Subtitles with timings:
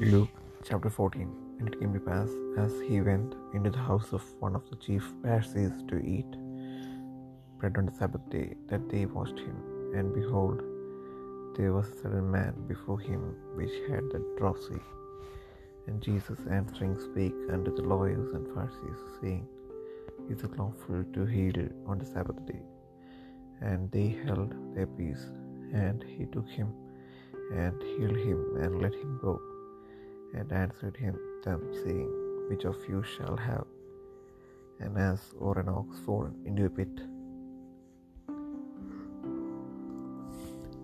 [0.00, 0.28] Luke
[0.62, 4.54] chapter 14 And it came to pass, as he went into the house of one
[4.54, 6.30] of the chief Pharisees to eat
[7.58, 9.56] bread on the Sabbath day, that they watched him.
[9.96, 10.62] And behold,
[11.56, 14.78] there was a certain man before him which had the dropsy.
[15.88, 19.48] And Jesus answering spake unto the lawyers and Pharisees, saying,
[20.30, 22.62] Is it lawful to heal on the Sabbath day?
[23.60, 25.26] And they held their peace.
[25.74, 26.72] And he took him
[27.52, 29.40] and healed him and let him go
[30.34, 32.10] and answered him them, saying,
[32.48, 33.66] Which of you shall have
[34.80, 36.88] an ass or an ox fallen into a pit,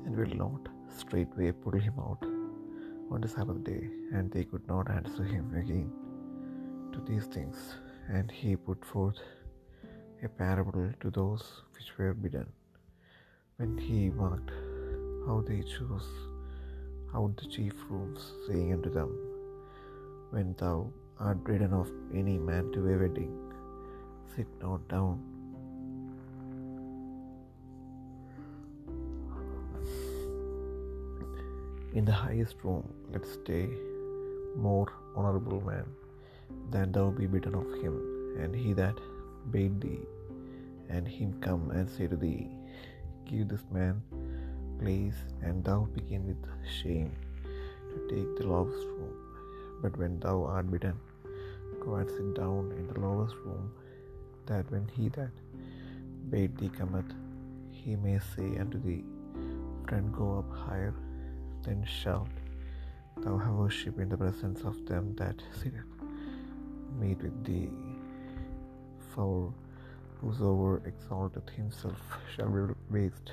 [0.04, 2.22] and will not straightway pull him out
[3.10, 3.90] on the Sabbath day?
[4.12, 5.90] And they could not answer him again
[6.92, 7.56] to these things.
[8.08, 9.18] And he put forth
[10.22, 12.46] a parable to those which were bidden,
[13.56, 14.50] when he marked
[15.26, 16.08] how they chose
[17.14, 19.33] out the chief rooms, saying unto them,
[20.34, 20.76] when thou
[21.20, 21.88] art ridden of
[22.20, 23.34] any man to a wedding,
[24.34, 25.20] sit not down.
[31.92, 32.82] In the highest room,
[33.12, 33.68] let stay
[34.56, 35.86] more honorable man
[36.72, 37.94] than thou be bidden of him,
[38.40, 38.98] and he that
[39.52, 40.00] bade thee,
[40.88, 42.48] and him come and say to thee,
[43.24, 44.02] Give this man
[44.80, 46.42] place, and thou begin with
[46.80, 47.12] shame
[47.92, 48.93] to take the room.
[49.84, 50.98] But when thou art bidden,
[51.78, 53.70] go and sit down in the lowest room,
[54.46, 55.32] that when he that
[56.30, 57.10] bade thee cometh,
[57.70, 59.04] he may say unto thee,
[59.86, 60.94] Friend, go up higher.
[61.64, 62.30] Then shalt
[63.18, 65.74] thou have worship in the presence of them that sit
[66.98, 67.68] meet with thee.
[69.14, 69.52] For
[70.22, 72.00] whosoever exalteth himself
[72.34, 73.32] shall be raised,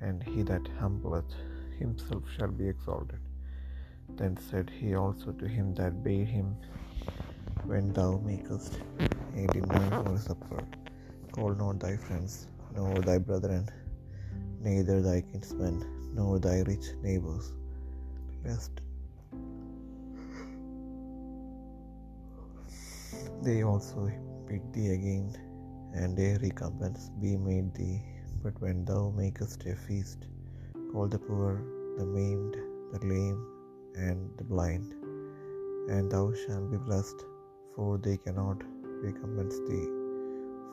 [0.00, 1.34] and he that humbleth
[1.78, 3.20] himself shall be exalted.
[4.16, 6.54] Then said he also to him that bade him,
[7.64, 8.78] When thou makest
[9.34, 10.64] a dinner or supper,
[11.32, 13.68] call not thy friends, nor thy brethren,
[14.60, 15.82] neither thy kinsmen,
[16.14, 17.52] nor thy rich neighbors,
[18.44, 18.70] lest
[23.42, 24.10] they also
[24.46, 25.36] bid thee again,
[25.94, 28.02] and a recompense be made thee.
[28.42, 30.26] But when thou makest a feast,
[30.92, 31.62] call the poor,
[31.96, 32.56] the maimed,
[32.92, 33.51] the lame,
[33.96, 34.92] and the blind,
[35.88, 37.24] and thou shalt be blessed,
[37.74, 38.62] for they cannot
[39.02, 39.88] recompense thee,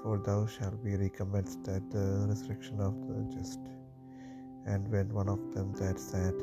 [0.03, 3.59] for thou shalt be recompensed at the resurrection of the just.
[4.65, 6.33] And when one of them that sat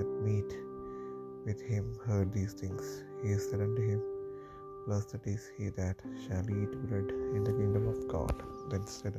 [0.00, 0.52] at meat
[1.44, 4.02] with him heard these things, he said unto him,
[4.86, 5.96] Blessed is he that
[6.26, 8.42] shall eat bread in the kingdom of God.
[8.70, 9.16] Then said,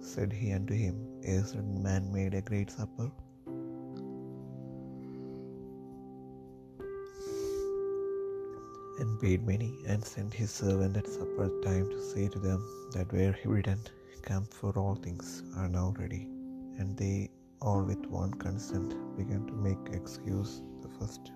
[0.00, 3.10] said he unto him, A certain man made a great supper
[8.98, 12.60] and paid many, and sent his servant at supper time to say to them
[12.92, 13.80] that where were bidden,
[14.22, 16.22] Come, for all things are now ready.
[16.78, 17.30] And they
[17.60, 20.62] all with one consent began to make excuse.
[20.82, 21.32] The first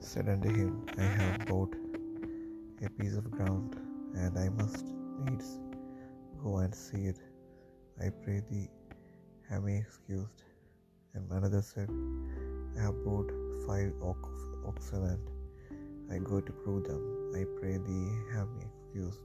[0.00, 1.74] said unto him, I have bought
[2.84, 3.76] a piece of ground,
[4.14, 4.86] and I must
[5.24, 5.58] needs
[6.42, 7.18] go and see it.
[8.00, 8.68] I pray thee,
[9.48, 10.42] have me excused.
[11.14, 11.90] And another said,
[12.78, 13.30] I have bought
[13.66, 15.31] five oxen, and
[16.22, 17.02] go to prove them.
[17.34, 19.20] I pray thee, have me excused.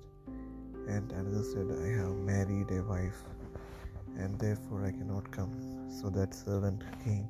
[0.88, 3.24] And another said, I have married a wife,
[4.18, 5.54] and therefore I cannot come.
[5.90, 7.28] So that servant came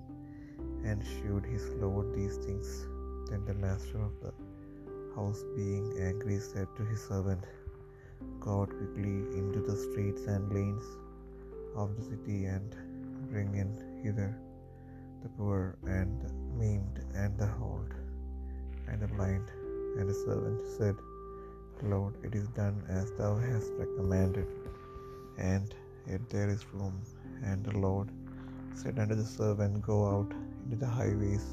[0.86, 2.86] and shewed his lord these things.
[3.30, 4.34] Then the master of the
[5.16, 7.44] house, being angry, said to his servant,
[8.40, 10.84] Go out quickly into the streets and lanes
[11.76, 12.76] of the city, and
[13.32, 14.38] bring in hither
[15.24, 17.94] the poor and the maimed and the old
[18.88, 19.57] and the blind.
[19.98, 20.96] And the servant said,
[21.82, 24.48] Lord, it is done as thou hast commanded,
[25.38, 25.74] and
[26.10, 27.02] yet there is room.
[27.44, 28.10] And the Lord
[28.80, 30.32] said unto the servant, Go out
[30.64, 31.46] into the highways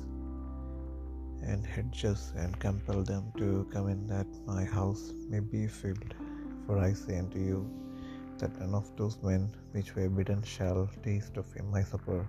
[1.51, 6.15] and hedges, and compel them to come in, that my house may be filled.
[6.67, 7.61] For I say unto you,
[8.39, 11.47] that none of those men which were bidden shall taste of
[11.77, 12.21] my supper.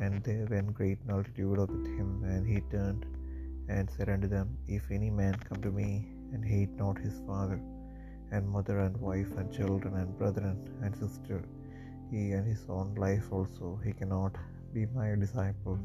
[0.00, 3.06] And there went great multitude with him, and he turned
[3.68, 7.60] and said unto them, If any man come to me, and hate not his father,
[8.30, 11.42] and mother, and wife, and children, and brethren, and sister,
[12.10, 14.36] he and his own life also, he cannot
[14.72, 15.78] be my disciple.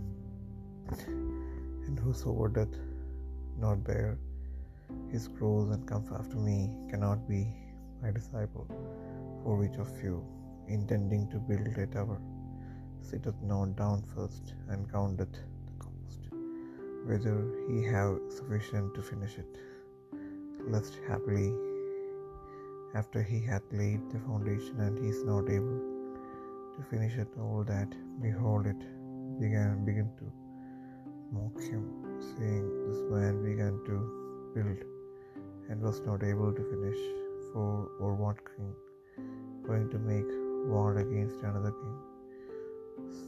[1.85, 2.77] And whosoever doth
[3.57, 4.17] not bear
[5.11, 7.47] his cross and come after me cannot be
[8.01, 8.67] my disciple.
[9.43, 10.23] For which of you,
[10.67, 12.19] intending to build a tower,
[13.01, 15.37] sitteth not down first, and counteth
[17.05, 17.35] whether
[17.67, 19.57] he have sufficient to finish it,
[20.67, 21.53] lest happily
[22.95, 25.79] after he hath laid the foundation and he is not able
[26.75, 27.89] to finish it all that
[28.21, 28.83] behold it
[29.39, 30.31] began begin to
[31.31, 31.83] mock him,
[32.19, 34.77] saying, This man began to build
[35.69, 37.01] and was not able to finish.
[37.53, 38.73] For or what king
[39.67, 40.29] going to make
[40.69, 41.97] war against another king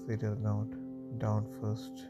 [0.05, 0.69] sitteth not
[1.19, 2.05] down first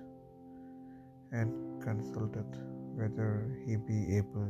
[1.34, 1.50] and
[1.84, 2.56] consulteth
[3.00, 3.30] whether
[3.66, 4.50] he be able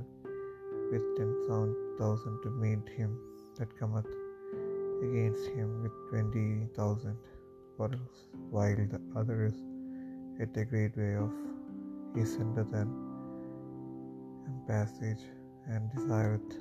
[0.91, 1.31] with ten
[1.99, 3.11] thousand to meet him
[3.57, 4.11] that cometh
[5.07, 7.17] against him with twenty thousand,
[7.77, 8.19] or else,
[8.49, 9.57] while the other is
[10.41, 11.39] at a great way off,
[12.15, 12.91] he sendeth an
[14.67, 15.23] passage
[15.67, 16.51] and desireth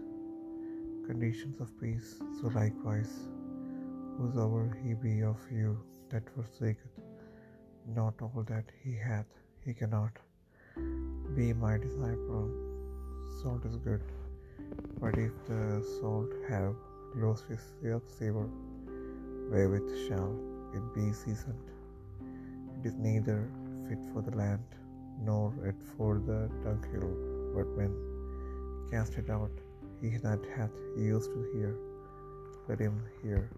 [1.06, 2.08] conditions of peace.
[2.40, 3.12] So likewise,
[4.16, 5.78] whosoever he be of you
[6.10, 6.96] that forsaketh
[7.96, 9.26] not all that he hath,
[9.64, 10.18] he cannot
[11.36, 12.50] be my disciple.
[13.40, 14.02] Salt is good,
[15.00, 16.74] but if the salt have
[17.14, 17.60] lost his
[18.18, 18.48] savor,
[19.50, 20.32] wherewith shall
[20.74, 21.68] it be seasoned?
[22.78, 23.48] It is neither
[23.88, 24.64] fit for the land,
[25.20, 27.12] nor yet for the dunghill,
[27.54, 27.92] but when
[28.90, 29.50] cast it out,
[30.00, 31.76] he that hath ears to hear,
[32.68, 33.48] let him hear.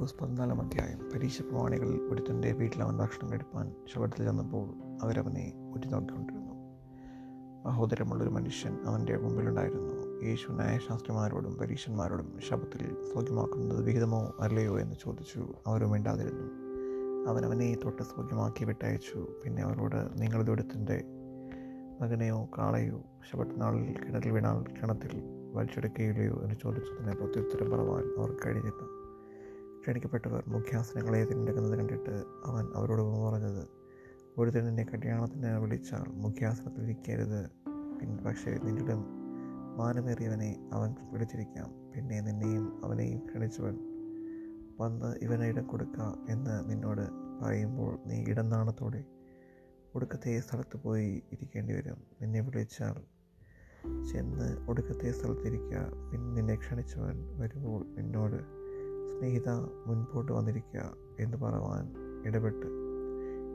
[0.00, 1.10] ലൂക്കോസ് പതിനാലാം അധ്യായം.
[1.14, 6.54] പരീക്ഷ പ്രമാണികളിൽ ഒരുത്തന്റെ വീട്ടിൽ അവൻ ഭക്ഷണം കഴിപ്പാൻ ശബത്തിൽ ചെന്നപ്പോൾ അവരവനെ ഉറ്റുനോക്കിക്കൊണ്ടിരുന്നു.
[7.66, 10.24] മഹോദരമുള്ളൊരു മനുഷ്യൻ അവന്റെ മുമ്പിലുണ്ടായിരുന്നു.
[10.24, 15.54] യേശു ന്യായശാസ്ത്രിമാരോടും പരീക്ഷന്മാരോടും ശബത്തിൽ സൗഖ്യമാക്കുന്നത് വിഹിതമോ അല്ലയോ എന്ന് ചോദിച്ചു.
[15.66, 16.46] അവരും വേണ്ടാതിരുന്നു
[17.28, 19.26] അവനവനെ അവനെ തൊട്ട് സൗഖ്യമാക്കി വിട്ടയച്ചു.
[19.44, 21.04] പിന്നെ അവരോട് നിങ്ങളുടെ ഒരുത്തിന്റെ
[22.00, 25.22] മകനെയോ കാളയോ ശബത്തിനാളിൽ കിണറിൽ വീണാൽ കിണത്തിൽ
[25.54, 26.40] വലിച്ചെടുക്കുകയില്ലയോ?
[26.42, 28.99] എന്ന് ചോദിച്ചതിനെ പ്രത്യുത്തരം പറവാൻ അവർ കഴിഞ്ഞില്ല.
[29.80, 33.62] ക്ഷണിക്കപ്പെട്ടവർ മുഖ്യാസനങ്ങളെ തിരഞ്ഞെടുക്കുന്നത് കണ്ടിട്ട് അവൻ അവരോട് പറഞ്ഞത്
[34.36, 37.40] ഒരുത്തൻ നിന്നെ കല്യാണത്തിന് വിളിച്ചാൽ മുഖ്യാസനത്തിൽ ഇരിക്കരുത്
[37.98, 39.00] പിന്നെ പക്ഷേ നിന്നിടം
[39.76, 41.68] മാനമേറിയവനെ അവൻ വിളിച്ചിരിക്കാം.
[41.94, 43.76] പിന്നെ നിന്നെയും അവനെയും ക്ഷണിച്ചവൻ
[44.78, 45.98] വന്ന് ഇവനെ ഇടം കൊടുക്ക
[46.28, 47.04] എന്ന് നിന്നോട്
[47.40, 49.00] പറയുമ്പോൾ നീ ഇടനാണത്തോടെ
[49.94, 51.98] ഒടുക്കത്തെ സ്ഥലത്ത് പോയി ഇരിക്കേണ്ടി വരും.
[52.20, 52.98] നിന്നെ വിളിച്ചാൽ
[54.10, 55.78] ചെന്ന് ഒടുക്കത്തെ സ്ഥലത്തിരിക്കുക
[56.10, 58.38] പിന്നെ നിന്നെ ക്ഷണിച്ചവൻ വരുമ്പോൾ നിന്നോട്
[59.18, 59.48] സ്നേഹിത
[59.86, 61.92] മുൻപോട്ട് വന്നിരിക്കുക എന്ന് പറവാൻ
[62.26, 62.66] ഇടപെട്ട്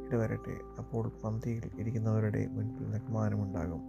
[0.10, 0.60] ഇടവരട്ടെ.
[0.80, 3.82] അപ്പോൾ പന്തിയിൽ ഇരിക്കുന്നവരുടെ മുൻപിൽ ബഹുമാനമുണ്ടാകും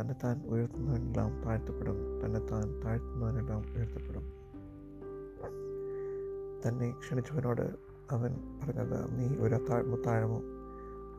[0.00, 2.24] തന്നെത്താൻ ഉയർത്തുന്നവനെല്ലാം താഴ്ത്തപ്പെടും.
[2.24, 4.32] തന്നെത്താൻ താഴ്ത്തുന്നവനെല്ലാം ഉയർത്തപ്പെടും.
[6.68, 7.74] തന്നെ ക്ഷണിച്ചവനോട്
[8.10, 10.42] അവൻ പറഞ്ഞത് നീ ഒരു അത്താഴ മുത്താഴമോ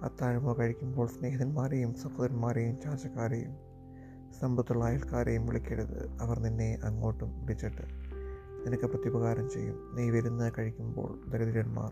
[0.02, 3.52] അത്താഴമോ കഴിക്കുമ്പോൾ സ്നേഹിതന്മാരെയും സഹോദരന്മാരെയും ചാച്ചക്കാരെയും
[4.40, 6.12] സമ്പത്തുള്ള അയൽക്കാരെയും വിളിക്കരുത്.
[6.22, 8.05] അവർ നിന്നെ അങ്ങോട്ടും വിളിച്ചിട്ട്
[8.66, 9.96] നിനക്ക് പ്രത്യുപകാരം ചെയ്യും.
[9.96, 11.92] നീ വരുന്ന കഴിക്കുമ്പോൾ ദരിദ്രന്മാർ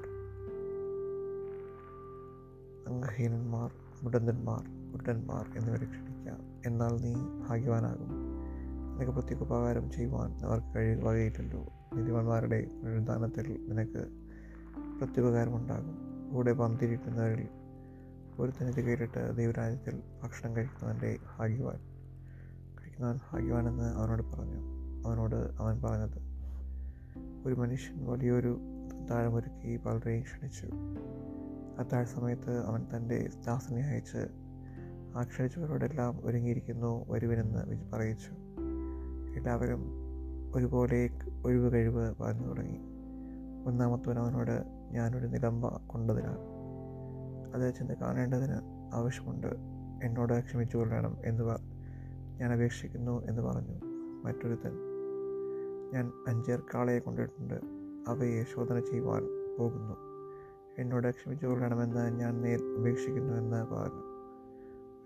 [2.88, 3.72] അംഗഹീനന്മാർ
[4.04, 6.38] മുടന്തന്മാർ കുട്ടന്മാർ എന്നിവരെ ക്ഷണിക്കാം.
[6.66, 7.14] എന്നാൽ നീ
[7.50, 8.08] ഭാഗ്യവാനാകും.
[8.96, 11.66] നിനക്ക് പ്രത്യുപകാരം ചെയ്യുവാൻ അവർക്ക് കഴി വകയില്ലല്ലോ.
[11.96, 14.08] നീതിമാന്മാരുടെ പുനരുദ്ധാനത്തിൽ നിനക്ക്
[15.00, 15.98] പ്രത്യുപകാരമുണ്ടാകും.
[16.34, 17.48] കൂടെ പന്തിരിക്കുന്നവരിൽ
[18.62, 21.80] തനിത് കേട്ടിട്ട് ദൈവരാജ്യത്തിൽ ഭക്ഷണം കഴിക്കുന്നവന്റെ ഭാഗ്യവാൻ
[22.82, 24.62] കഴിക്കുന്നവൻ ഭാഗ്യവാനെന്ന് അവനോട് പറഞ്ഞു.
[25.08, 26.23] അവനോട് അവൻ പറഞ്ഞത്
[27.46, 28.60] ഒരു മനുഷ്യൻ വലിയൊരു
[29.12, 30.70] താഴമൊരുക്കി പലരെയും ക്ഷണിച്ചു.
[31.80, 34.28] അത്താഴ സമയത്ത് അവൻ തന്റെ ദാസനെ അയച്ച്
[35.16, 38.32] ആ ക്ഷണിച്ചവരോടെല്ലാം ഒരുങ്ങിയിരിക്കുന്നു വരുവിനെന്ന് പറയിച്ചു.
[39.38, 39.84] എല്ലാവരും
[40.56, 41.10] ഒരുപോലെ
[41.46, 42.78] ഒഴിവ് കഴിവ് പറഞ്ഞു തുടങ്ങി.
[43.68, 46.38] ഒന്നാമത്തവൻ അവനോട് ഞാനൊരു നിലമ്പ കൊണ്ടതിനാൽ.
[47.56, 48.56] അത് ചെന്ന് കാണേണ്ടതിന്
[48.94, 49.48] ആവശ്യമുണ്ട്.
[50.04, 51.44] എന്നോട് ക്ഷമിച്ചു കൊള്ളണം എന്ന്
[52.40, 53.80] ഞാൻ അപേക്ഷിക്കുന്നു എന്ന് പറഞ്ഞു
[54.24, 54.93] മറ്റൊരുത്തൻ.
[55.94, 57.62] ഞാൻ അഞ്ചേർ കാളയെ കൊണ്ടിട്ടുണ്ട്.
[58.08, 59.24] അവയെ ശോധന ചെയ്യുവാൻ
[59.60, 59.96] പോകുന്നു.
[60.78, 64.04] എന്നോട് ക്ഷമിച്ചു കൊള്ളണമെന്ന് ഞാൻ നേർ അപേക്ഷിക്കുന്നുവെന്ന് പറഞ്ഞു.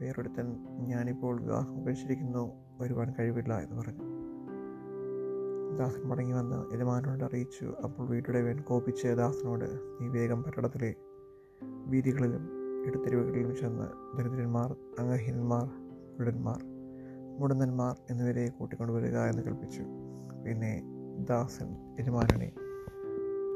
[0.01, 2.51] വേറൊരുത്തൻ ഞാനിപ്പോൾ വിവാഹം കഴിച്ചിരിക്കുന്നു
[2.81, 4.17] വരുവാൻ കഴിവില്ല എന്ന് പറഞ്ഞു.
[5.77, 10.95] ദാസൻ മടങ്ങി വന്ന് യജമാനോട് അറിയിച്ചു അപ്പോൾ വീട്ടുടെ വേൻ കോപിച്ച് ദാസനോട് നീ വേഗം പട്ടണത്തിലെ
[11.85, 12.49] വീതികളിലും
[12.87, 15.67] ഇടത്തെരുവുകളിലും ചെന്ന് ദരിദ്രന്മാർ അംഗഹീനന്മാർ
[16.15, 16.63] കുരുടന്മാർ
[17.39, 20.06] മുടന്തന്മാർ എന്നിവരെ കൂട്ടിക്കൊണ്ടുവരിക എന്ന് കൽപ്പിച്ചു.
[20.45, 20.83] പിന്നെ
[21.29, 22.51] ദാസൻ യജമാനനെ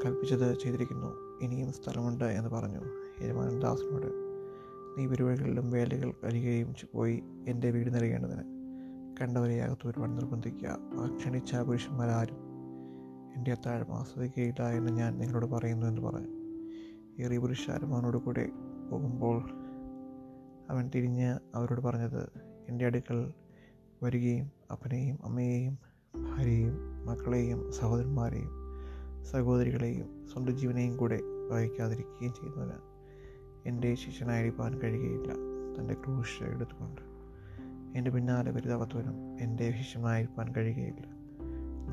[0.04, 1.38] കൽപ്പിച്ചത് ചെയ്തിരിക്കുന്നു.
[1.42, 2.80] ഇനിയും സ്ഥലമുണ്ട് എന്ന് പറഞ്ഞു.
[3.24, 4.22] യജമാനൻ ദാസനോട്
[4.98, 8.42] നീ പരിപാടികളിലും വേലകൾ അരികയും പോയി എന്റെ വീട് നിറയേണ്ടതിന്
[9.20, 10.68] കണ്ടവരെ അകത്ത് വരുവാൻ നിർബന്ധിക്കുക.
[10.68, 12.36] ആ ക്ഷണിച്ച പുരുഷന്മാരാരും
[13.36, 16.42] എന്റെ അത്താഴം ആസ്വദിക്കുകയില്ല എന്ന് ഞാൻ നിങ്ങളോട് പറയുന്നു എന്ന് പറഞ്ഞു.
[17.24, 18.50] ഏറിയ പുരുഷാരും അവനോട് കൂടെ
[18.90, 19.42] പോകുമ്പോൾ
[20.70, 22.28] അവൻ തിരിഞ്ഞ് അവരോട് പറഞ്ഞത്
[22.68, 23.32] എന്റെ അടുക്കൽ
[24.02, 25.78] വരികയും അപ്പനെയും അമ്മയെയും
[26.36, 28.50] ഭാര്യയെയും മക്കളെയും സഹോദരന്മാരെയും
[29.24, 31.20] സഹോദരികളെയും സ്വന്തം ജീവനെയും കൂടെ
[31.50, 32.92] വഹിക്കാതിരിക്കുകയും ചെയ്യുന്നതിന്
[33.66, 35.32] എന്റെ ശിഷ്യനായിരിക്കാൻ കഴിയുകയില്ല.
[35.78, 37.00] തന്റെ ക്രൂശ എടുത്തുകൊണ്ട്
[37.98, 41.06] എന്റെ പിന്നാലെ വരുതാവത്തവനും എന്റെ ശിഷ്യനായിരിക്കാൻ കഴിയുകയില്ല.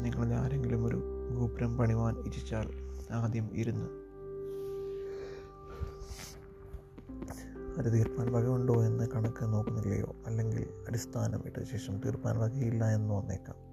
[0.03, 1.03] നിങ്ങളിൽ ആരെങ്കിലും ഒരു
[1.39, 2.71] ഗോപുരം പണിവാൻ ഇച്ഛിച്ചാൽ
[3.11, 3.87] ആദ്യം ഇരുന്ന്
[7.77, 10.15] അത് തീർപ്പാൻ വകയുണ്ടോ എന്ന് കണക്ക് നോക്കുന്നില്ലയോ?
[10.25, 13.68] അല്ലെങ്കിൽ അടിസ്ഥാനം ഇട്ട ശേഷം തീർപ്പാൻ വകയില്ല എന്ന് വന്നേക്കാം.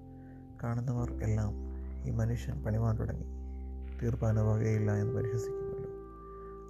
[0.62, 1.52] കാണുന്നവർ എല്ലാം
[2.08, 3.24] ഈ മനുഷ്യൻ പണിമാൻ തുടങ്ങി.
[4.02, 5.76] തീർപ്പാന വകയില്ല എന്ന് പരിഹസിക്കുമല്ലോ.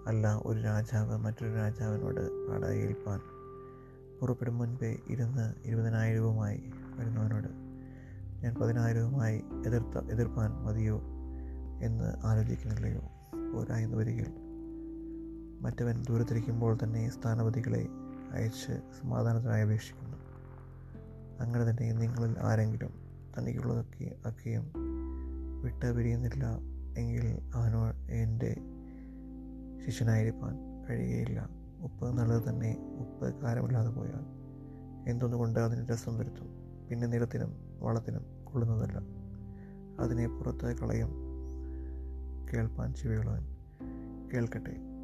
[0.07, 3.21] അല്ല ഒരു രാജാവ് മറ്റൊരു രാജാവിനോട് പാടായേൽപ്പാൻ
[4.21, 7.49] പുറപ്പെടും മുൻപേ ഇരുന്ന് ഇരുപതിനായിരവുമായി വരുന്നവനോട്
[8.43, 11.01] ഞാൻ പതിനായിരവുമായി എതിർത്ത എതിർപ്പാൻ മതിയോ
[11.83, 13.01] എന്ന് ആലോചിക്കുന്നില്ലയോ?
[13.55, 14.27] പോരാ എന്ന് വരികിൽ.
[15.61, 17.89] മറ്റവൻ ദൂരത്തിരിക്കുമ്പോൾ തന്നെ സ്ഥാനപതികളെ
[18.33, 20.17] അയച്ച് സമാധാനത്തിനായി അപേക്ഷിക്കുന്നു.
[21.41, 22.96] അങ്ങനെ തന്നെ നിങ്ങളിൽ ആരെങ്കിലും
[23.39, 24.73] തനിക്കുള്ളതൊക്കെ ഒക്കെയും
[25.63, 26.45] വിട്ട് പിരിയുന്നില്ല
[26.99, 28.57] എങ്കിൽ അവനോ എന്റെ
[29.87, 31.49] ശിഷ്യനായിരിക്കാൻ കഴിയുകയില്ല.
[31.81, 34.37] ഉപ്പ് നല്ലത് തന്നെ ഉപ്പ് കാരമില്ലാതെ പോയാൽ
[35.11, 36.47] എന്തൊന്നുകൊണ്ട് അതിന് രസം വരുത്തും?
[36.91, 38.99] പിന്നെ നിലത്തിനും വളത്തിനും കൊള്ളുന്നതല്ല.
[40.01, 41.11] അതിനെ പുറത്ത് കളയും.
[42.53, 43.57] കേൾപ്പാൻ ചെവിയുള്ളവൻ.
[44.35, 44.96] കേൾക്കട്ടെ.